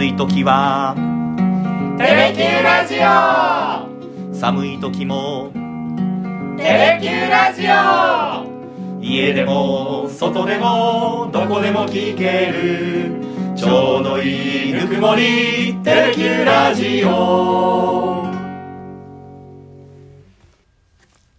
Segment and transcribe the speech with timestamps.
[0.00, 0.94] 暑い時は。
[1.98, 4.34] テレキューラジオ。
[4.34, 5.52] 寒い時も。
[6.56, 9.02] テレキューラジオ。
[9.02, 13.12] 家でも外でもどこでも聞ける。
[13.54, 15.76] ちょうどいいぬくもり。
[15.84, 18.24] テレキューラジオ。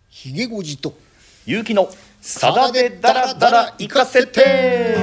[0.08, 0.94] ひげごじと。
[1.48, 1.90] 勇気の
[2.22, 4.96] さだでダラダラ行かせて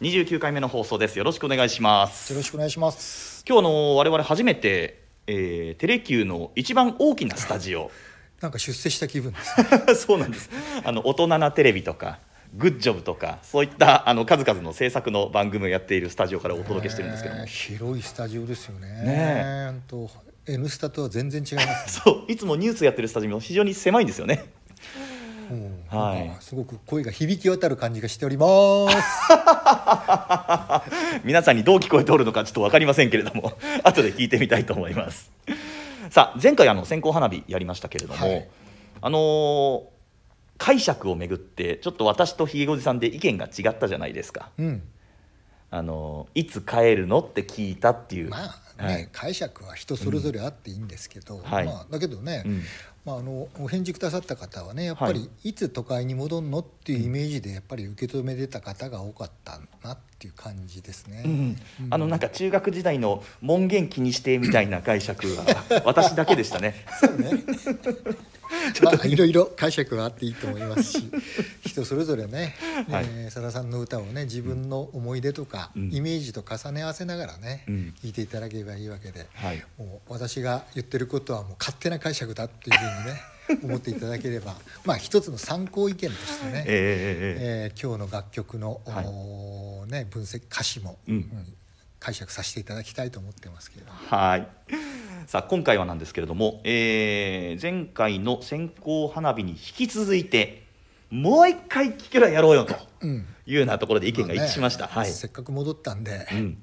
[0.00, 1.18] 29回目の放送です。
[1.18, 2.32] よろしくお願いします。
[2.32, 3.44] よろしくお願いします。
[3.46, 7.90] 今日あの我々初めて、えーテレキューの一番大きなスタジオ。
[8.40, 9.60] なんか出世した気分です。
[9.60, 10.48] ね そうなんです。
[10.84, 12.18] あの大人なテレビとか
[12.54, 18.88] グッジョブとかそういったあの数々の制作の番組をやっているスタジオからお届けしてるんですけども、ね広いスタジオですよね。
[19.02, 20.10] ねほんと
[20.46, 22.00] N スタとは全然違いますね。
[22.04, 24.44] そういつもニュースやってるスタジオも非常に狭いんですよね。
[24.54, 24.59] うん
[25.88, 26.36] はい。
[26.40, 28.46] すごく声が響き渡る感じがしておりま
[28.90, 28.96] す。
[31.24, 33.52] 皆さんにどう聞こえておるのかちょっと分かりませんけれども。
[33.82, 35.30] 後で聞いてみたいと思います。
[36.10, 38.48] さあ前回あの線香花火やりましたけれども、はい。
[39.00, 39.82] あのー
[40.58, 44.50] 解釈をめぐってちょっと私とひげごじさんで意見が違ったじゃないですか。
[44.58, 44.82] うん。
[45.70, 48.36] あのーいつ帰るのって聞いたっていう、ま
[48.78, 49.08] あね、はい。
[49.10, 51.64] 解釈は人それぞれあっていいんですけど、はい。
[51.64, 52.62] まあ、だけどね、うん
[53.04, 55.54] まあ、あのお返事くださった方はねやっぱり、、はい。
[55.54, 56.58] つ都会に戻るの？
[56.58, 61.22] っていうイメージでやっぱり受け止めてた方が多かったなっていう感じですね。
[61.24, 61.56] うん。
[61.88, 66.74] あのなんか中学時代の門限気にしてみたいな解釈は 私だけでしたね。
[67.00, 67.30] そうね
[68.82, 71.10] まあいろいろ解釈はあっていいと思いますし
[71.64, 72.54] 人それぞれね
[72.88, 73.06] はい。
[73.08, 75.94] えーさださんの歌をね自分の思い出とか、うん。
[75.94, 77.94] イメージと重ね合わせながらね、うん。
[78.02, 79.64] 聞いていただければいいわけで、はい。
[79.78, 83.20] もう私が言ってることはもう勝手な解釈だっていうふうにね
[83.64, 89.90] 思っていただければまあ一つの参考意見としてね、えええー今日の楽曲の、はい。
[89.90, 91.14] ね、分析歌詞も、うん。
[91.14, 91.54] うん
[92.00, 94.48] 解釈させていただきたいと思ってますけれどもえはい。
[95.26, 100.64] さあ今回はなんですけれども、えー前回の線香花火に引き続いて
[101.10, 104.84] もう一回聞けばやろうよとうんいうようなところで意見が一致しました。
[104.86, 104.94] はい。
[104.94, 106.62] まあねせっかく戻ったんで、うん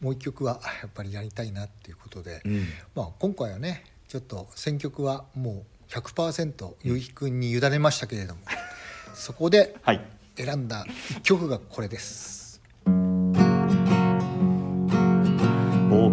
[0.00, 2.64] もう一曲はやっぱりやりたいなっていうことで、うん
[2.94, 8.40] まあ、今回はねちょっと選曲はもう100%ゆうひくんに委ねましたけれども、
[9.14, 10.00] そこではい。
[10.36, 12.49] 選んだ一曲がこれです。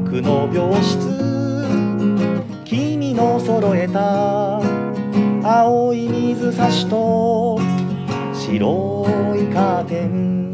[0.04, 0.98] 僕の病室。
[2.64, 4.62] 君の揃えた
[5.44, 7.60] 青い水差しと
[8.34, 9.06] 白
[9.36, 10.52] いカーテン。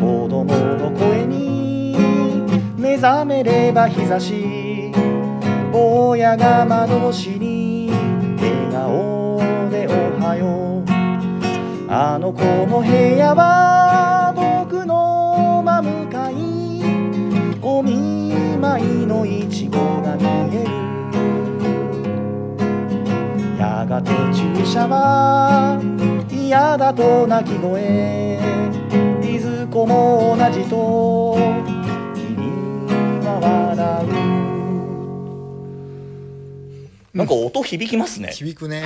[0.00, 1.96] 子供の声に
[2.76, 4.92] 目覚めれば日差し。
[5.72, 7.90] 坊やが窓越しに
[8.38, 9.38] 笑顔
[9.70, 10.84] でおはよう。
[11.90, 15.82] あの子の部屋は僕の真
[17.74, 20.68] お見舞いのいちごが見える
[23.58, 25.80] やがて注射は
[26.30, 28.38] 嫌だと泣き声
[29.24, 31.38] いずこも同じと
[32.14, 32.36] 君
[33.24, 34.04] は笑
[37.14, 38.84] うなんか音響きますね、響くね、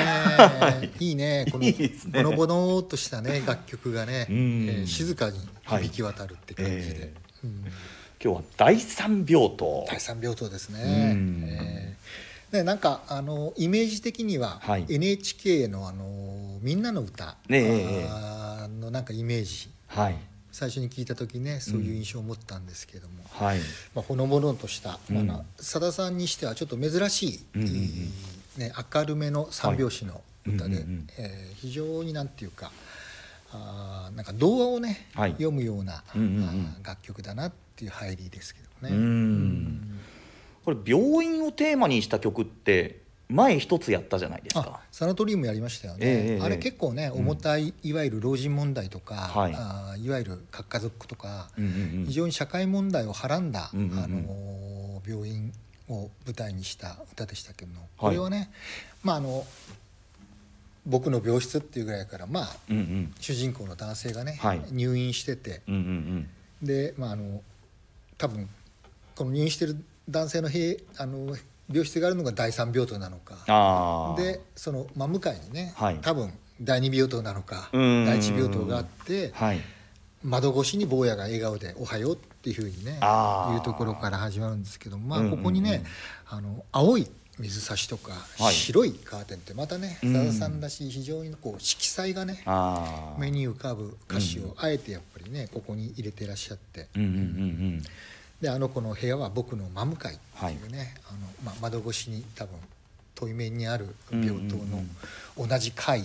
[1.01, 1.47] い、いね。
[1.51, 2.23] このいいですね。
[2.23, 4.39] ボノボノっとしたね楽曲がね、えうん。
[4.85, 7.15] ー静かに響き渡るって感じで、え
[7.45, 7.65] うん
[8.23, 9.85] 今日は第三病棟。
[9.89, 11.11] 第三病棟ですね。
[11.13, 11.45] うん。
[11.47, 12.57] えー。
[12.59, 14.87] ねなんかあのイメージ的には、はい。
[14.89, 17.59] NHK のあのみんなの歌、ね
[18.05, 18.07] え。
[18.11, 19.69] あーのなんかイメージ。
[19.89, 20.17] はい。
[20.51, 23.59] 最初に聞いた時ねそういう印象を持ったんですけども、はい。
[23.95, 25.27] まあ、ほのぼのとしたうん。
[25.27, 27.77] まあさだ、さんにしてはちょっと珍しい、うんうんうん。
[28.57, 30.89] ね、明るめの三拍子の歌で、はいうん。
[30.89, 32.71] うんうんえー非常になんていうか
[33.53, 35.33] あーなんか童話をね、はい。
[35.33, 36.31] 読むような、うんうんう
[36.81, 36.83] ん。
[36.83, 38.97] 楽曲だなっていう入りですけどうね。
[38.97, 40.01] ん。
[40.65, 49.55] これ病院をテーマにした曲って前一つやったじゃないですあかサナトリウムやりましたよね、ええあれ結構ね重たい、いわゆる老人問題とか、はい。
[49.55, 52.07] あーいわゆる核家族とか、うんうんうん。
[52.07, 53.99] 非常に社会問題をはらんだ、うんうんうん。
[53.99, 55.53] あのー病院
[55.89, 58.51] を舞台にした歌でしたけどもこれはね、
[59.05, 59.47] まああの
[60.85, 63.15] 僕の病室っていうぐらいからまあうんうん。
[63.21, 64.63] 主人公の男性がね、はい。
[64.73, 66.29] 入院しててうんうん。
[66.67, 67.41] でまああの
[68.19, 68.49] 多分
[69.15, 69.77] この入院してる
[70.09, 71.37] 男性の部あの
[71.69, 74.15] 病室があるのが第三病棟なのか。
[74.17, 75.99] でその真向かいにね、はい。
[76.01, 78.07] 多分第二病棟なのかうん。
[78.07, 79.61] 第一病棟があってはい。
[80.23, 82.95] 窓越しに坊やが笑顔で「おはよう」っていうふうにねい
[83.59, 85.39] うところから始まるんですけどまあうんうんうん。
[85.39, 85.85] ここにね、
[86.29, 88.55] あの青い水差しとかはい。
[88.55, 90.13] 白いカーテンってまたねうん。
[90.13, 96.89] さださんらしい非常にこう色彩がねああ目に浮かぶ歌詞をあえてやっぱりねここに入れてらっしゃって。
[96.97, 97.23] うんうんうんう
[97.79, 97.83] ん。
[98.41, 102.55] であの子の部屋は僕の真向かいっていうね、あのまあ、窓越しに多分
[103.15, 106.03] 対面にある病棟の同じ階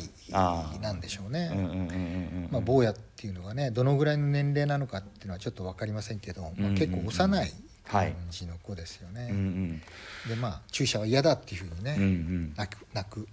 [0.81, 1.51] なんでしょうね。
[1.53, 7.53] うんうんうんうんうんまあ、坊やっていうのがねどのぐらいの年齢なのかっていうのはちょっと分かりませんけど、まあ、結構幼い
[7.85, 9.27] 感じの子ですよね。
[9.31, 9.81] うんうん。
[10.29, 12.53] でまあ注射は嫌だっていうふうにね、うんうん。
[12.55, 13.27] 泣く泣く。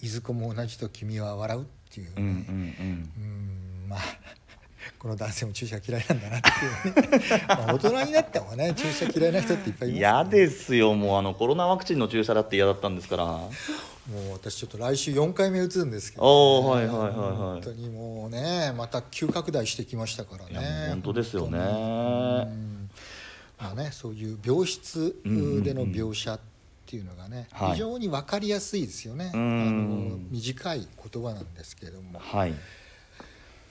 [0.00, 4.00] いずこも同じと君は笑うっていうね、うんうんまあ
[4.98, 7.44] この男性も注射嫌いなんだなっていうね。
[7.48, 13.24] まあ大人になってもね注射嫌いな人っていっぱいいます嫌ですよもうあのコロナワクチンの注射だって嫌だったんですから。
[13.26, 17.12] もう私ちょっと来週4回目打つんですけど、おーはいはいはいはい。
[17.36, 20.86] 本当にもうねまた急拡大してきましたからね。
[20.86, 21.58] う本当ですよね
[23.58, 26.40] あねそういう病室での描写っ
[26.86, 27.72] ていうのがね、はい。
[27.72, 29.40] 非常に分かりやすいですよね、うん。
[29.40, 32.18] あの短い言葉なんですけれども。
[32.20, 32.54] はい。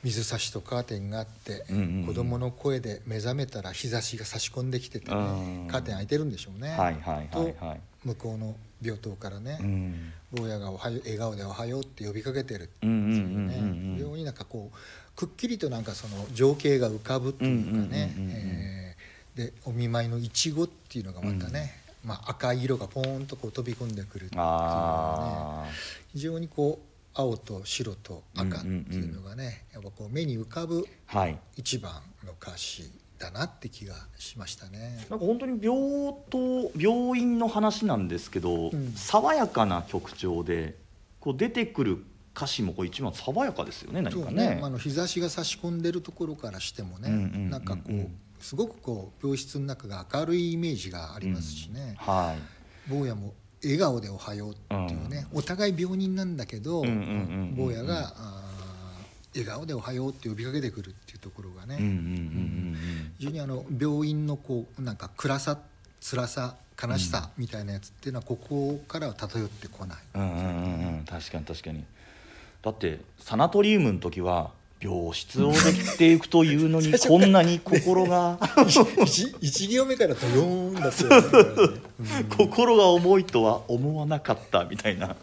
[0.04, 2.06] 水差しとカーテンがあって、うんうんうん。
[2.08, 5.20] 子供の声で目覚めたら日差しが差し込んできててね、う
[5.66, 7.81] んカーテン開いてるんでしょうね、はいはいはいとはい。
[8.04, 10.14] 向こうの病棟からね、うん。
[10.34, 13.96] 坊やがおはよう笑顔で「おはよう」って呼びかけてるってうんいうねうんうん。
[13.96, 14.78] 非常になんかこう
[15.16, 18.85] くっきりとなんかその情景が浮かぶっていうかね
[19.36, 21.74] でお見舞いのいちごっていうのがまたね、
[22.04, 25.66] まあ、赤い色がポーンとこう飛び込んでくるっていうのがねあ
[26.14, 30.86] 非常にこう青と白と赤っていうのがね、やっぱこう目に浮かぶ
[31.56, 31.94] 一番
[32.26, 35.06] の歌詞だなって気がしましたね。
[35.10, 38.92] なんか本当に病棟病院の話なんですけど、ん。
[38.96, 40.76] 爽やかな曲調で
[41.22, 42.04] こう出てくる
[42.36, 44.56] 歌詞もこう一番爽やかですよね何かね。
[44.56, 47.50] ね、あの日差しが差し込んでるところからしてもね、うんうんうんうん。
[47.50, 48.10] なんかこう
[48.40, 52.90] すごくこう病室の中が明るいイメージがありますしね、はい。
[52.90, 53.34] 坊やも
[53.64, 57.02] 笑顔で「おはよう」っていうね、お互い病人なんだけど、うんうんうんう
[57.54, 58.14] ん坊やが
[59.34, 62.78] 笑顔で「おはよう」って呼びかけてくるっていうところがね、うんうんうん
[63.18, 65.58] 非常にあの病院のこうなんか暗さ
[66.02, 69.98] 辛さ悲しさみたいなやつっていうのはここからは漂ってこない。
[70.14, 71.84] うんうんうんうんうん確かに確かに。
[72.62, 74.52] だってサナトリウムの時は
[74.86, 78.38] 病室をできていくというのに こんなに心が。
[79.04, 81.82] 一 一行目からドヨーンだったよね。
[82.38, 85.16] 心が重いとは思わなかったみたいな。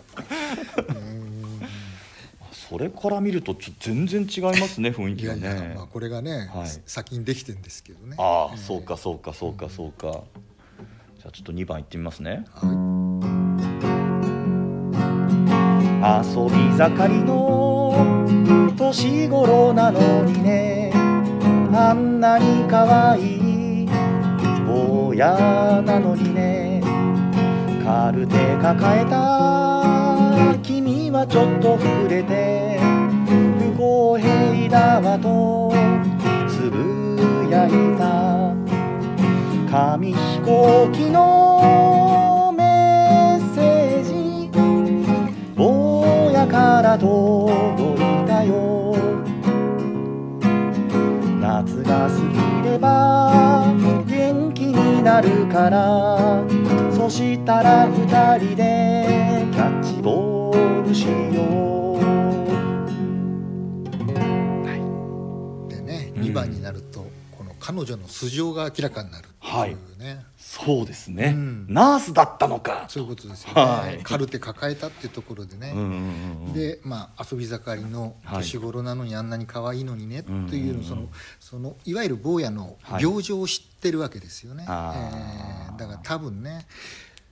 [0.89, 1.61] うん。
[2.53, 5.47] それから見るとちょ全然違いますね雰囲い気がね。
[5.47, 6.69] やいや、まあ、これがね、はい。
[6.87, 8.17] 先にできてんですけどね。
[8.19, 8.59] ああ、ええ。
[8.59, 10.23] そうかそうかそうかそうか、
[11.19, 12.45] じゃあちょっと2番いってみますね。
[12.55, 13.03] は
[16.25, 17.72] 遊び盛りの
[18.77, 20.93] 年頃なのにね。
[21.75, 23.89] あんなに可愛い
[24.67, 26.83] 坊やなのにね。
[27.85, 32.79] カルテ抱えた君はちょっと膨れて
[33.59, 35.73] 不公平だわと
[36.49, 38.53] つぶやいた。
[39.71, 44.51] 紙飛行機のメッセージ
[45.57, 47.72] 坊やから届
[55.63, 56.43] から
[56.93, 58.07] そしたら二
[58.39, 62.03] 人でキャッチボールしよう。
[64.75, 66.23] い、でね、うん。
[66.23, 67.07] 2番になると
[67.39, 69.77] この彼女の素性が明らかになるっていう。
[69.77, 69.77] ね、
[70.65, 71.67] そうですね、うん。
[71.69, 72.87] ナースだったのか。
[72.89, 74.03] そういうことですよね、はい。
[74.03, 76.53] カルテ抱えたっていうところでね、うんうんうんうん。
[76.53, 78.43] でまあ遊び盛りのはい。
[78.43, 81.09] 年頃なのにあんなに可愛いのにね、うんというのその
[81.41, 83.03] そのいわゆる坊やのはい。
[83.03, 85.69] 病状を知ってるわけですよね、あー。
[85.71, 86.67] えーだから多分ね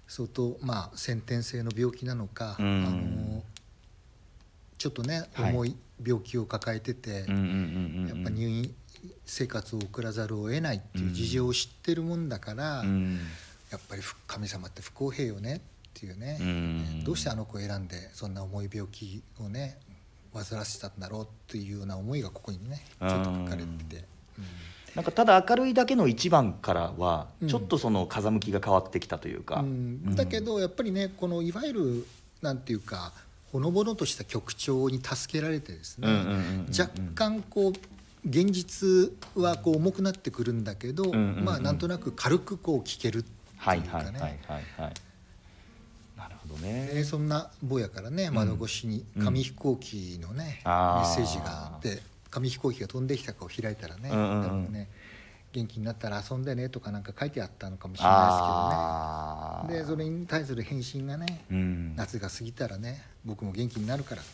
[0.08, 2.84] 相当まあ先天性の病気なのか、うん。
[2.86, 3.42] あの
[4.78, 5.52] ちょっとねはい。
[5.52, 7.32] 重い病気を抱えてて、やっぱ
[8.30, 8.74] 入院
[9.30, 13.20] 生活を送らざるを得ないっていう事情を知ってるもんだから、うん。
[13.70, 15.60] やっぱり神様って不公平よねっ
[15.94, 17.04] ていうね、うん。
[17.04, 19.78] どうしてあの子を選んでそんな重い病気をね
[20.34, 24.04] 患わせたんだろうっていうような思いがここにねちょっと書かれてて、
[24.36, 24.44] うん。
[24.96, 27.48] なんかただ明るいだけの一番からはうん。
[27.48, 30.16] ちょっとその風向きが変わってきたというか、うん。
[30.16, 32.06] だけどやっぱりねこのいわゆる
[32.42, 33.12] なんていうか
[33.52, 36.66] ほのぼのとした曲調に助けられてですね、うんうんうんうんうん。
[36.76, 37.72] 若干こう
[38.28, 41.44] 現実はこう重くなってくるんだけど、んうんうん。
[41.44, 44.40] まあなんとなく軽くこう聴けるってはいいうかね、
[46.16, 46.86] なるほどね。
[46.86, 51.18] でそんな坊やからね窓越しに紙飛行機のね、あー。
[51.18, 52.00] メッセージがあって
[52.30, 54.88] 紙飛行機が飛んできたかを開いたらね,、うんうんね
[55.52, 59.82] 元気になったら遊んでねとかなんか書いてあったのかもしれないですけどね。
[59.82, 64.26] でそれに対する返信がね、うん、夏が過ぎたらね僕も元気になるからね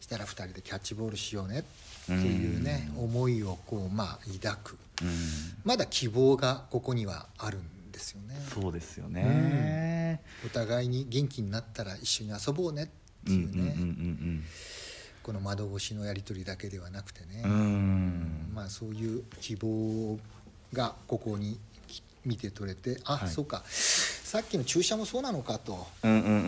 [0.00, 1.62] したら2人でキャッチボールしようねっ
[2.06, 5.08] ていうね、うん、思いをこうまあ抱く、うん、
[5.64, 8.34] まだ希望がここにはあるんですよね。
[8.48, 12.88] そうですよね、お互いに元気になったら一緒に遊ぼうねっ
[13.24, 14.42] ていうね。
[15.22, 17.44] この窓越しのやり取りだけではなくてね、
[18.54, 20.18] まあ、そういう希望
[20.72, 21.60] がここに
[22.24, 23.62] 見て取れてあ、はい、そうか
[24.30, 25.88] さっきの注射もそうなのかと、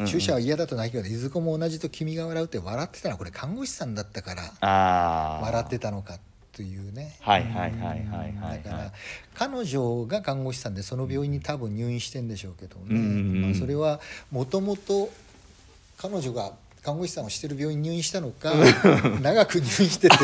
[0.07, 6.21] 注射は嫌だとないけどいずこも同じと君が笑うって笑ってたのはこれ看護師さんだったから笑ってたのか
[6.53, 7.17] というね。
[7.23, 8.93] はいはいはいはいはい、だから
[9.35, 13.01] 彼女が看護師さんでその病院に多分入院してんでしょうけどね、
[13.47, 15.11] まあ、それはもともと
[15.97, 18.53] 彼女が看護師さんをしてる病院に入院したのか
[19.23, 20.17] 長く入院してて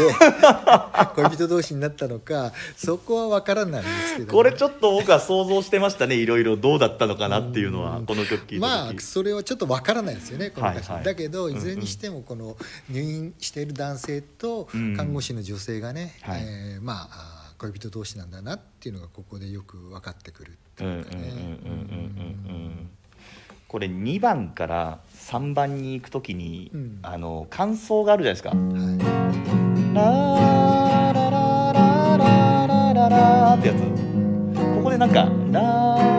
[1.15, 6.17] 恋人同士になったのかそこは分からないんですけど、ね、これちょっと僕は想像してましたね。
[6.17, 11.59] いろいろどうだったのかなっていうのはこの曲聞いまあそれはちょっと分からないですよねこの歌詞、はいはい、だけどい。
[11.59, 12.57] ずれにしてもこの
[12.91, 21.59] 入院している男性と看護師の女性がね、うん、えー、まあ恋人同士なんだなっていうのがここでよく分かってくるっていうかね。
[23.69, 24.99] これ2番から
[25.29, 28.49] 3番に行くときに、うん、あの感想があるじゃないですか。
[28.49, 30.03] はい、ラ
[31.13, 31.43] ララ
[31.75, 33.79] ラララララってやつ。
[34.75, 36.18] ここでなんかララ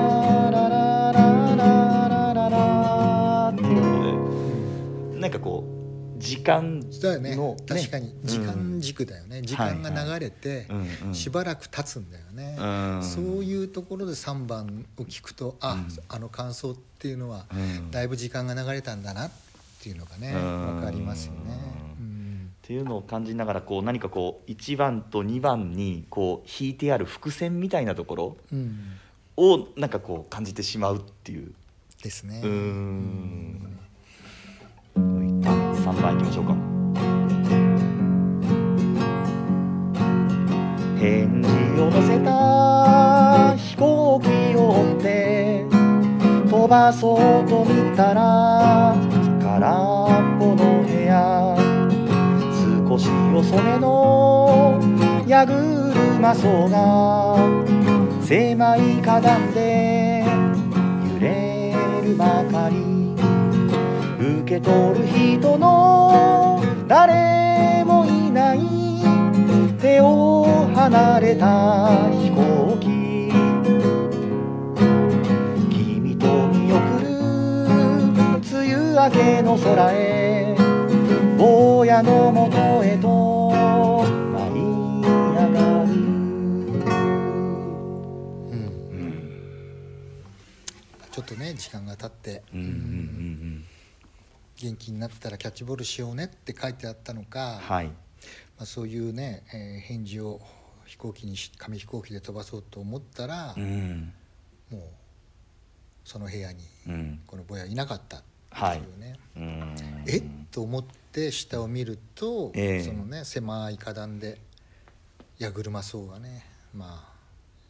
[6.20, 8.14] 時間の、ね、ね、確かに。
[8.24, 10.68] 時間軸だよね、うん、時間が流れて
[11.14, 12.58] しばらく経つんだよね、
[13.02, 17.46] そういうところで3番を聞くとあ、うん、あの感想っていうのは
[17.92, 19.32] だいぶ時間が流れたんだなっ
[19.82, 21.90] ていうのがね分かりますよね。
[22.00, 28.38] っていうのを感じながらこう何かこう1番と2番にこう引いてある伏線みたいなところ
[29.38, 31.54] をなんかこう感じてしまうっていう。
[32.04, 32.42] ですね。
[32.44, 33.80] うん
[36.00, 36.56] 3番いきましょうか。
[40.98, 41.50] 返事
[41.82, 45.66] を乗せた飛行機を追って
[46.50, 47.18] 飛ばそう
[47.50, 48.96] と見たら
[49.42, 49.72] 空っ
[50.40, 51.58] ぽの部屋。
[52.88, 54.80] 少し遅めの
[55.28, 57.38] 矢車層が
[58.22, 60.24] 狭い花壇で
[61.14, 63.19] 揺れるばかり。
[64.30, 68.60] 受け取る人の誰もいない
[69.80, 72.88] 手を離れた飛行機。
[75.70, 77.08] 君と見送る
[78.38, 80.56] 梅雨明けの空へ。
[81.38, 83.08] 坊やのもとへと
[83.54, 84.62] 舞い
[85.02, 85.08] 上
[85.54, 85.94] がる、う
[88.54, 89.14] ん、
[91.10, 92.76] ちょっとね時間が経って、うんうんうんう
[93.46, 93.49] ん
[94.62, 97.86] 元気になったらキャッチボールしようねって書いてあったのか、はい。
[97.88, 97.94] ま
[98.64, 100.42] あ、そういうね、えー、返事を
[100.86, 104.12] 飛行機に紙飛行機で飛ばそうと思ったら、うん、
[104.70, 104.82] もう
[106.04, 106.60] その部屋に
[107.26, 109.76] このぼやいなかったっていうね、は
[110.06, 110.18] い、え？
[110.18, 114.40] っと思って下を見ると、えー、そのね狭い花壇で
[115.38, 117.14] 矢車層がねまあ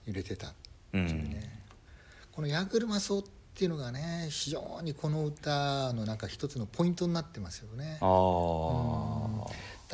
[0.07, 0.53] 揺れてたっ
[0.91, 1.61] ていうね、
[2.31, 3.29] うん、この矢車層って
[3.59, 7.97] っていうのがね非常にこの歌のなんか一つのポイントになってますよね。
[7.99, 9.51] あ多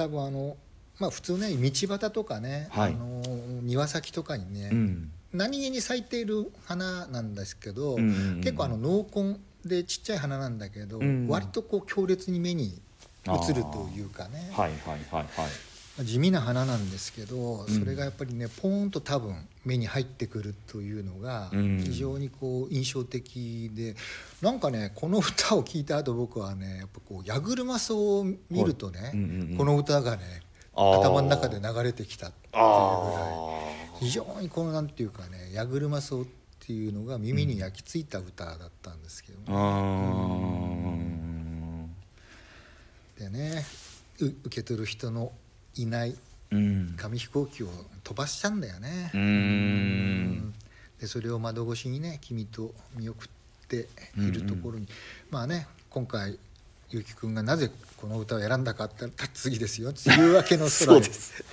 [0.07, 0.55] 分あの
[0.99, 3.23] まあ普通ね道端とかね、はい、あの
[3.63, 12.79] 庭先とかにね、うん、何気に咲いている花なんですけど、うんうんうん、結構あの濃紺でちっちゃい花なんだけど、うん、割とこう強烈に目に
[13.25, 14.51] 映るというかね。
[14.53, 15.25] はいはいはいはい
[16.03, 23.95] 地味な花なんですけどそれがやっぱりねポーンと多分目に入ってくるというのが非常にこう印象的で
[24.41, 30.41] なんかねこの歌を聴いた後僕はねやっぱこう矢車草を見るとね、この歌がね
[30.73, 36.19] 頭の中で流れてきたっていうぐらい非常にこのなんていうかね矢車草っ
[36.59, 39.45] ていうのが耳に焼き付いた歌だったんですけどね。
[43.17, 43.63] でね
[44.19, 45.31] 受け取る人の
[45.75, 46.15] いない
[46.97, 47.69] 紙飛行機を
[48.03, 49.11] 飛ばしたんだよね。
[49.13, 50.53] うん。
[50.99, 53.27] でそれを窓越しにね君と見送っ
[53.67, 54.87] ているところに、
[55.29, 56.37] まあね今回
[56.91, 59.91] ゆきくんがなぜこの歌を選んだかって次ですよ。
[60.05, 61.43] 梅雨明けの空 です。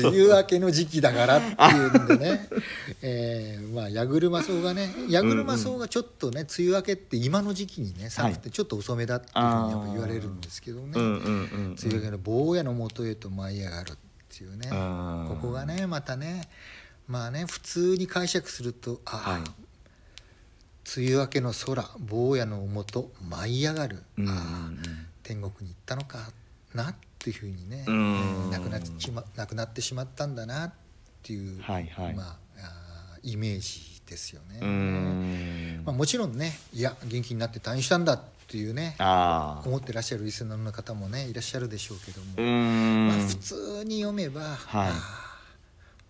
[0.00, 2.48] 梅雨明けの時期だからっていうんでね。
[3.02, 13.96] えー、まあ矢車草がね矢車草がちょっとね梅雨明けって今の時期にね寒くてちょっと遅めだっていうふうにやっぱ言われるんですけどね、梅雨明けの坊やのもとへと舞い上がるっ
[14.28, 14.68] ていうね。
[15.28, 16.48] ここがねまたね
[17.08, 19.42] まあね普通に解釈するとああ、はい、
[20.96, 24.70] 梅雨明けの空坊やのもと舞い上がる、うんうんうん、あ
[25.22, 26.30] 天国に行ったのか
[26.74, 30.72] なっていうふうにね、亡くなってしま亡くなってしまったんだなっ
[31.22, 35.80] ていう、はいはい、まあイメージですよね。
[35.84, 42.40] まあ、もちろんねいや元気になって退院したんだっていうね思ってらっしゃるリスナーの方もねいらっしゃるでしょうけども、
[43.08, 44.90] まあ、普通に読めば、は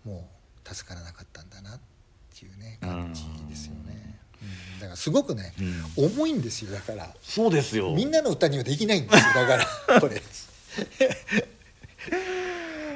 [0.05, 0.29] い、も
[0.63, 1.79] う助からなかったんだなっ
[2.37, 4.19] ていうね感じですよね。
[4.79, 5.53] だからすごくね、
[5.97, 7.09] うん、重いんですよだから。
[7.21, 7.93] そうですよ。
[7.95, 9.65] みんなの歌にはできないんですよだから。
[10.01, 10.21] これ。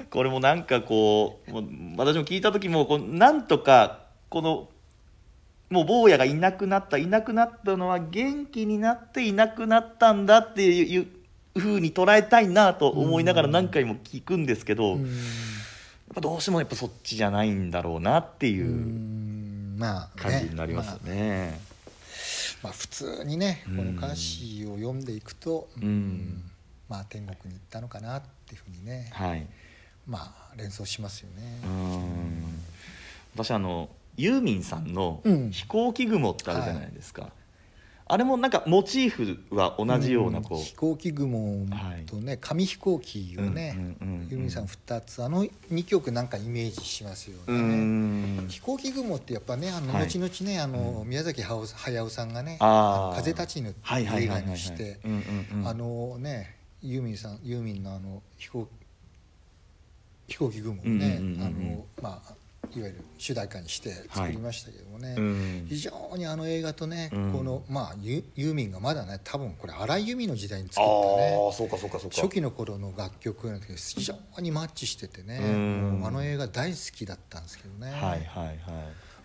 [0.10, 1.51] これもなんかこう
[1.98, 4.67] 私も聞いた時もこうなんとかこの
[5.69, 11.07] もう坊やがいなくなったいなくなったのは元気になっていなくなったんだっていう
[11.57, 15.00] ふうに捉えたいなと思いながら何回も聞くんですけど、やっ
[16.13, 18.67] ぱどうしてもやっぱそっちじゃないんだろうなっていう
[20.15, 21.59] 感じになりますよね。
[22.63, 26.43] まあ、普通にねこの歌詞を読んでいくと、うん、
[26.88, 29.47] まあ、天国に行ったのかなっていうふうにね、はい、
[30.05, 31.59] まあ連想しますよね。
[33.33, 35.21] 私あのユーミンさんの
[35.51, 37.40] 「飛行機雲」ってあるじゃないですか、うんはい、
[38.12, 41.65] あれもなんかモチーフは同じようなこう、うん、飛行機雲
[42.06, 43.96] とね、はい、紙飛行機をね、
[44.30, 48.48] ユーミンさん2つあの2曲なんかイメージしますよね。
[48.50, 55.00] 飛行機雲ってやっぱねあの後々ね、あの宮崎駿さんがね「風立ちぬ」って映画にして
[55.63, 58.68] あのねユーミンさんユーミンのあの飛行
[60.27, 62.34] 飛行機雲をね、あのまあ
[62.75, 71.37] いわゆる主題歌にして作りましたけどもね、はいうん、非常にあの映画とね、うん、このまあユユーミンがまだね多分これ荒井由実の時代に作ったね。
[72.09, 74.03] 初期の頃の楽曲なんですけど非
[74.35, 75.45] 常にマッチしててね、う
[76.01, 77.91] ん、あの映画大好きだったんですけどね。
[77.91, 78.57] はいはいはい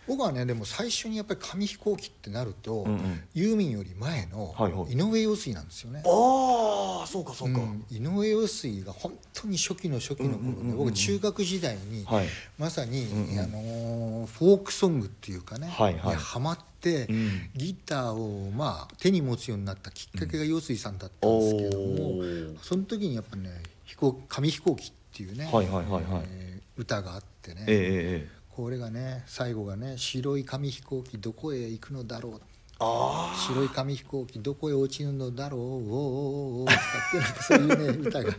[0.06, 4.54] 僕はねでも最初にやっぱり紙飛行機ってなると、うんうん、ユーミンより前の
[4.88, 6.02] 井上陽水なんですよね。
[6.04, 12.26] ああそうかそうか、うん、井上陽水が本当に初期の初期の頃で、僕中学時代に、はい、
[12.58, 22.22] まさに、うんうん、あのフォークソングっていうかね、はいはい、ハマって、うん、ギターをまあ手に持つようになったきっかけが陽水さんだったんですけども、
[22.62, 23.50] その時にやっぱね
[23.84, 26.22] 飛行紙飛行機っていうね、はいはいはいはい。
[26.28, 27.64] えー、歌があってね。
[27.66, 32.40] えーえーこれがね最後がね「白い紙飛行機どこへ行くのだろう」
[32.78, 35.60] 白い紙飛行機どこへ落ちるのだろう。
[35.60, 36.66] おおおっ
[37.10, 38.32] てなんかそういうね歌が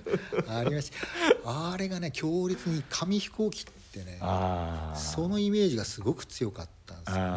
[0.48, 0.92] ありまし
[1.44, 4.20] たあれがね強烈に紙飛行機ってね
[4.96, 7.32] そのイメージがすごく強かったんですよね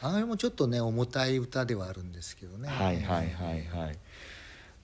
[0.00, 3.98] あれもちょっとね重たい歌ではあるんですけどねはいはいはいはい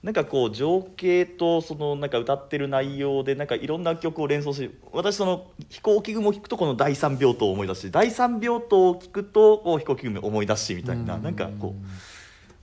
[0.05, 11.85] なんかこう情景とそのなんか歌ってる内容でなんかいろんな曲を連想し私その飛行機雲を聞くとこの第三病棟を思い出し第三病棟を聞くとこう飛行機雲を思い出しみたいななんかこう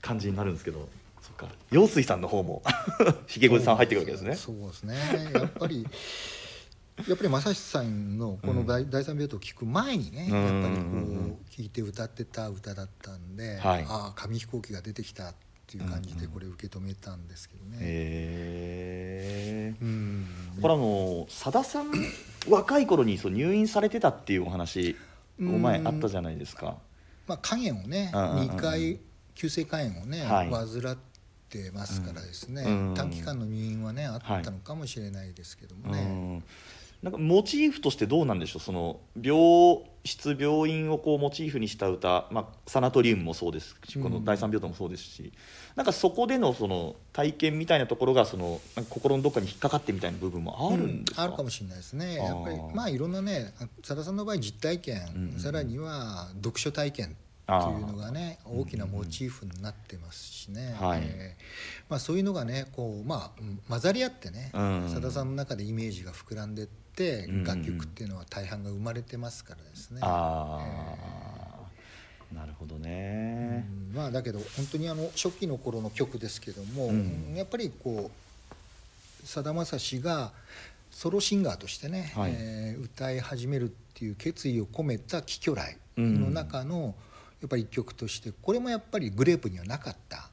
[0.00, 0.88] 感じになるんですけど
[1.20, 1.48] そっか。
[1.72, 2.62] 陽水さんの方も
[3.26, 4.36] ひげごじさん入ってくるわけですね。
[4.36, 4.94] そうですね。
[5.34, 5.84] やっぱり
[7.08, 10.80] やっぱり正志さんのこの第,、第三病棟を聞く前にねやっぱりこ
[11.50, 15.34] う聞いて歌ってた歌だったんで、はい、ああ紙飛行機が出てきた
[15.78, 17.78] っていう感じでこれ受け止めたんですけどね。
[17.80, 19.82] へえ。
[19.82, 20.26] うん。
[20.60, 21.90] これあのさださん
[22.48, 24.96] 若い頃にそう入院されてたっていうお話
[25.40, 26.76] お前あったじゃないですか。
[27.26, 28.98] まあ肝炎をね2回
[29.34, 30.96] 急性肝炎をね、はい、患っ
[31.48, 36.42] てますからですね、短期間の入院はねあったのかもしれないですけどもね。
[37.02, 38.60] なんかモチーフとしてどうなんでしょう？
[38.60, 45.32] その病室病院をこうモチーフにした歌、まあ、サナトリウムもそうですしこの第三病棟もそうですし、うん、
[45.76, 48.60] なんかそこでのその体験みたいなところがその
[48.90, 57.16] 心のどっかに引っかかってみたいな部分もあるんですか、うん、あるかもしれないですねやっぱりまあいろんなねさださんの場合実体験、うんうん、さらには読書体験
[57.60, 61.00] っていうのがね大きなモチーフになってますしね、はい。
[61.02, 61.42] えー、
[61.88, 70.00] まあ、そういうのがねこう、まあ、混ざり合ってねさだ、さんの中でイメージが膨らんでって楽曲っていうのは大半が生まれてますからですね。
[72.34, 80.32] なるほどね、うん、まあだけど本当にあの初期の頃の曲ですけども、うん、やっぱりこうさだまさしが
[80.90, 86.94] ソロシンガーとしてね、はい、えー、歌い始めるっていう決意を込めた「貴巨来」の中の、
[87.42, 90.30] やっぱり一曲としてこれもやっぱりグレープにはなかった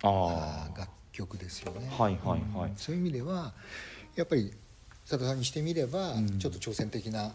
[0.77, 1.89] 楽曲ですよね。
[1.97, 3.53] はいはいはい、そういう意味では
[4.15, 4.53] やっぱり
[5.09, 7.31] 佐田さんにしてみれば、ちょっと挑戦的な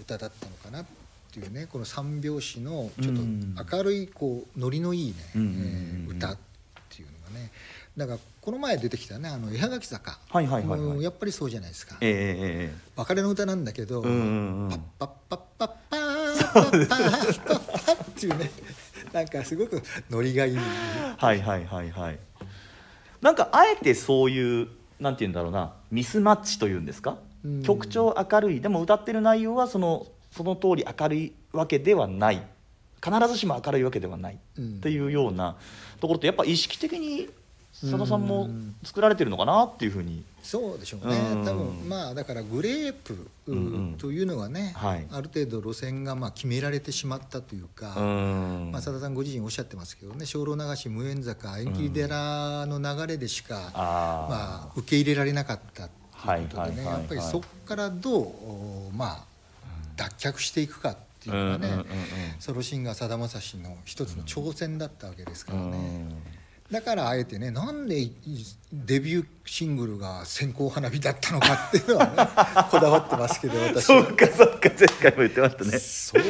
[0.00, 0.86] 歌だったのかなっ
[1.32, 6.38] ていうねこの三拍子のちょっと明るいこうノリのいいね、えー、歌っ
[6.90, 7.50] っていうのがね。
[7.96, 18.50] だからこの前出てきたねあの絵はがき坂、はいはいはい、はい、やっぱりそうじゃないですか、えー、別れの歌なんだけど、うんうんうん、パッパッパッパッパーパッパッパッパッっていうね
[19.12, 20.56] なんかすごくノリがいい。
[20.56, 22.18] はいはいはいはい。
[23.20, 24.68] なんかあえてそういう
[24.98, 25.72] なんて言うんだろうな。
[25.90, 28.60] ミスマッチというんですか、うん、曲調明るい。
[28.60, 32.42] でも歌ってる内容はそのその通り明るいわけではない。
[33.02, 34.34] 必ずしも明るいわけではない。
[34.34, 35.56] っていうような
[36.00, 37.28] ところってやっぱ意識的に
[37.72, 38.48] 佐田さんも
[38.84, 43.28] 作られてるのかなっていうふうにそうでしょうね、う多分まあだからグレープ
[43.98, 59.24] というのはね、うんうんはい、ある程度路線がまあ決められてしまったというか、うん、まあ、佐田さんご自身おっしゃってますけどね精霊流し無縁坂縁切寺の流れでしか、うん、まあ、受け入れられなかったっていうことでね、やっぱりそこからどうまあ
[59.96, 61.86] 脱却していくかっていうのがね、うんうんうんうん、
[62.38, 66.14] ソロシンガーさだまさしの一つの挑戦だったわけですからね。
[66.70, 68.10] だからあえてねなんで
[68.72, 72.12] デビューシングルが線香花火だったのかっていうのはね
[72.70, 75.78] こだわってますけど私そうかそうか前回も言ってましたね。
[75.78, 76.22] それ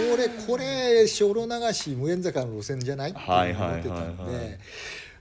[0.46, 3.10] これ精霊流し無縁坂の路線じゃない？
[3.10, 4.58] って思ってたんで、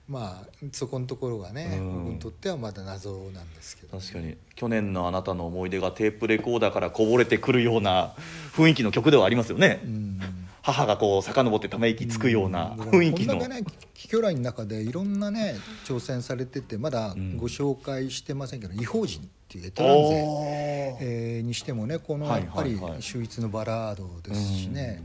[0.08, 4.38] まあそこのところがね、うん、僕にとってはまだ謎なんですけど、ね、確かに。
[4.56, 8.14] 去年のあなたの思い出がテープレコーダーからこぼれてくるような
[8.56, 10.20] 雰囲気の曲ではありますよね、うん、
[10.62, 25.04] 母がこう遡ってため息つくような雰囲気の、うん、こんだけね貴魚雷の中でいろんなね挑戦されててまだご紹介してませんけど「異邦人」っていうエトランゼ、えー、にしてもねこのやっぱり秀逸のバラードですしね、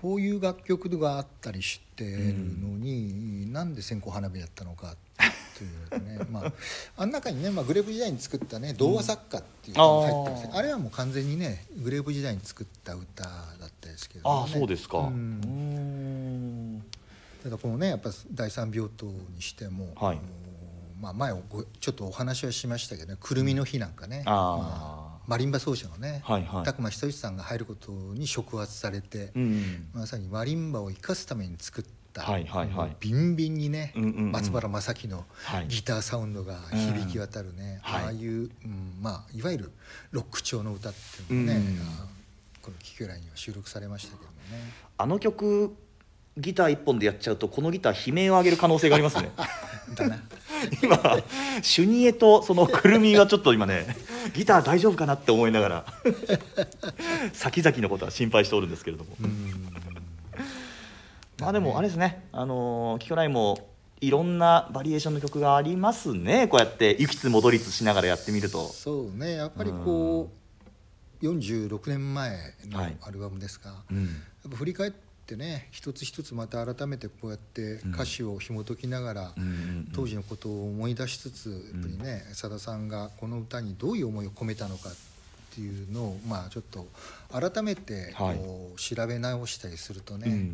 [0.00, 4.96] こういう楽曲があったりしてるのに、うん、なんで線香花火やったのか
[5.58, 5.64] と
[5.96, 6.52] いうね、まあ、
[6.96, 13.30] あん中にね、まあ、グレープ時代に作ったね童話作家っていうのが入ってます、ね、あれはもう完全にねグレープ時代に作った歌だ
[13.66, 16.82] ったですけど、ね、あそうですか、うん。
[17.42, 20.20] ただこのねやっぱ第三病棟にしても、はい、
[21.00, 21.32] まあ、前
[21.80, 35.24] ちょっとお話はしましたけどね「くるみの日」なんかね、まあ、マリンバ奏者のね、はいはい、拓磨久さんが入ることに触発されて、うん、まさにマリンバを生かすために作った、はいはいはい、ビンビンにね、うんうんうん、松原正樹の
[35.68, 38.50] ギターサウンドが響き渡るね、はい、ああいう、うん
[39.00, 39.72] まあ、いわゆる
[40.12, 41.78] ロック調の歌っていうのがね、うん、
[42.62, 44.72] この「キキョラ」には収録されましたけどもね。
[44.96, 45.76] あの曲
[46.36, 49.30] ギター一本でやっちゃうとこのギター悲鳴を上げる可能性がありますね。
[50.82, 51.22] 今
[51.62, 53.86] シュニエとそのくるみがちょっと今ね
[54.34, 55.84] ギター大丈夫かなって思いながら
[57.32, 59.16] 先々のことは心配しておるんですけれども
[61.44, 62.26] まあでもあれですね。
[62.32, 63.68] あのキョライも
[64.00, 66.48] いろんなバリエーションの曲がありますね。
[66.48, 68.68] こうやって行きつ戻りつしながらやってみると。
[68.68, 69.36] そうね。
[69.36, 70.30] やっぱりこ
[71.22, 74.10] う、うん、46年前のアルバムですが、はいうん、や
[74.48, 74.92] っぱ振り返っ
[75.26, 79.34] てね一つ一つまた改めてこうやって歌詞を紐解きながら、
[79.94, 84.92] 当時のことを思い出しつつやっぱりねさださんがこの歌にどういう思いを込めたのかっ
[85.54, 86.86] ていうのをまあちょっと
[87.32, 90.50] 改めてこう調べ直したりするとね、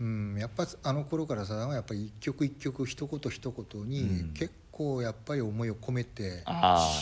[0.00, 6.42] うん、やっぱあの頃からさだはやっぱり一曲一曲一言一言に結構やっぱり思いを込めて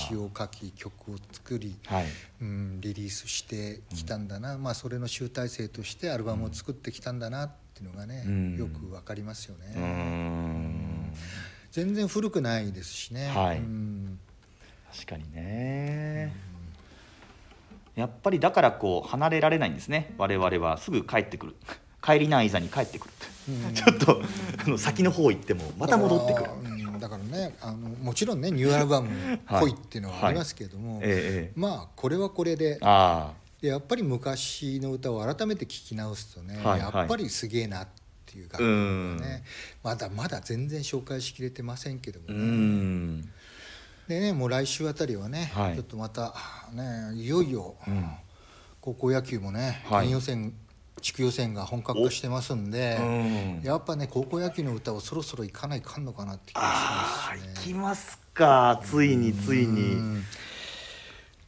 [0.07, 2.05] 詩を書き曲を作り、はい、
[2.43, 11.13] うん、リリースしてきたんだな、うん、まあ、それの集大成としてアルバムを作ってきたんだなっていうのがね、うん、よく分かりますよね。
[11.71, 13.29] 全然古くないですしね。
[13.29, 13.63] はい、
[14.95, 16.35] 確かにね、
[17.95, 20.15] やっぱりだからこう離れられないんですね。
[20.19, 21.55] 我々はすぐ帰ってくる
[22.05, 23.15] 帰りない座に帰ってくる、
[23.75, 24.23] ちょっと
[24.65, 26.51] あの先の方行ってもまた戻ってくる。
[26.99, 31.09] だからねあのもちろんねニューアルバムっぽいっていうのはありますけども、はい。
[31.09, 32.79] はいええ、まあこれはこれで
[33.61, 37.89] でやっぱり昔の歌を改めて聴き直すとね、はいはい、やっぱりすげえなっ
[38.27, 39.45] ていう楽曲がね
[39.83, 43.25] まだまだ全然紹介しきれてませんけどもね。
[44.09, 46.35] でねもう来週あたりはね、はい、ちょっとまた
[46.73, 48.11] ねいよいよ、うん、
[48.81, 50.53] 高校野球もね、はい、予選
[51.01, 57.55] 地区予選が本格化してますんで、うん、やっぱね高校野球の歌をそろそろ行かないかんのかなって気がしますね。
[57.57, 58.81] 行きますか。
[58.85, 60.23] ついについに。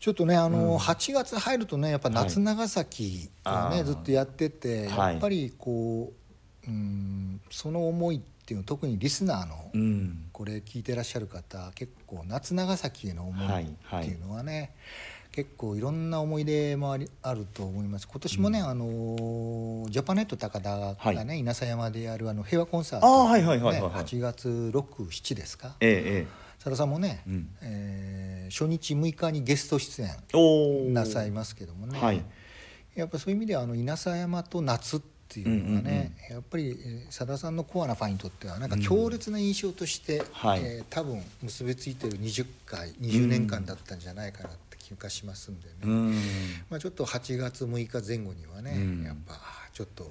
[0.01, 6.13] ちょっとねあの、うん、8月入るとねやっぱ夏長崎をね、はい、ずっとやっててやっぱりこ
[6.67, 13.67] う、うん、その思いっていうの特にリスナーの、うん、これ聞いてらっしゃる方結構夏長崎への思いっ
[14.03, 14.71] ていうのはね、はいはい
[15.35, 18.07] 結構いろんな思い出もありあると思います。
[18.07, 26.27] 今年もね、うん、あのジャパネット高田がね、はい、稲佐山でやるあの平和コンサート、ね、はいはいはいはい、8月67ですか、ええ、
[26.59, 32.23] 佐田さんもね、うん、えー、初日6日にゲスト出演なさいますけどもね、はい、
[32.95, 36.77] やっぱそういう意味ではあの稲佐山と夏っていうのはね、やっぱり
[37.11, 46.15] さださんのコアなファンにとってはなんか強烈な印象として、うんはい、えー、多分結びついてる20回20年間だったんじゃないかなって気がしますんでね、うん、
[46.69, 49.35] まあ、ちょっと8月6日前後にはね、うん、やっぱ
[49.73, 50.07] ちょっと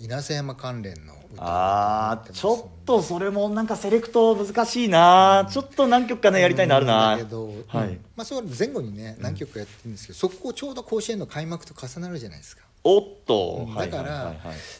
[0.00, 12.62] 稲瀬山関連のああちょっとそれもなんかセレクト難しいな、うん、ちょっと何曲かねやりたいのあるな、だけど、はい、まあそれ前後にね何曲かやってるんですけど、そこちょうど甲子園の開幕と重なるじゃないですか。
[12.82, 14.34] おっと、だから、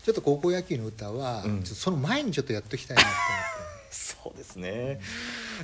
[0.04, 3.18] ちょっと高校野球の歌は、うん、その前にちょっとやっときたいなと思っ
[3.58, 3.64] て。
[3.94, 5.00] そうですね、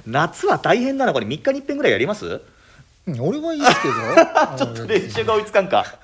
[0.07, 1.13] 夏は大変だな。
[1.13, 2.41] これ3日に1遍ぐらいやります？
[3.07, 3.95] うん、俺はいいですけど。
[4.57, 5.99] ちょっと練習が追いつかんか。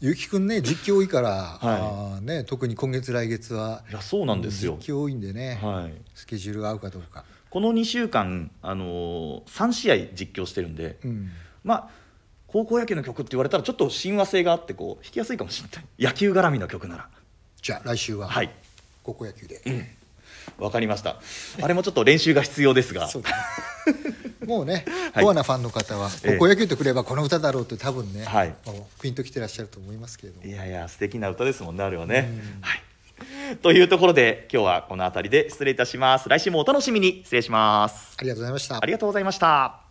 [0.00, 4.76] ゆきくんね実況多いから、はい、あね、特に今月来月はいやそうなんですよ。
[4.78, 7.24] 実況多いんでね、はい、スケジュールが合うかどうか。
[7.48, 11.30] この2週間、あのー、3試合実況してるんで、うん、
[11.64, 11.88] まあ
[12.46, 15.84] 高校野球の曲って言われたらちょっと親和性があってこう弾きやすいかもしれない。
[15.98, 17.08] 野球絡みの曲なら。
[17.62, 18.50] じゃあ来週は、はい、
[19.02, 19.86] 高校野球で、うん。
[20.58, 21.16] わかりました。
[21.60, 23.12] あれもちょっと練習が必要ですが、ね、
[24.46, 32.30] もうね、コアなファンの方は高校野球とくればこの歌だろうって多分ね、はい、もうピンときてらっしゃると思いますけどいやいや素敵な歌ですもんねあれはね、
[32.60, 33.56] はい。
[33.62, 36.28] というところで今日はこの辺りで失礼いたします。
[36.28, 37.22] 来週もお楽しみに。
[37.24, 38.14] 失礼します。
[38.18, 38.76] ありがとうございました。
[38.82, 39.85] ありがとうございました